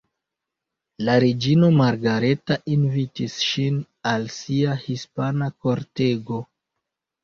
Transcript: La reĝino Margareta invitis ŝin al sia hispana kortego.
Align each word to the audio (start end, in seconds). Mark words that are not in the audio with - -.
La 1.09 1.17
reĝino 1.23 1.69
Margareta 1.81 2.59
invitis 2.77 3.39
ŝin 3.51 3.81
al 4.17 4.29
sia 4.41 4.83
hispana 4.91 5.55
kortego. 5.65 6.47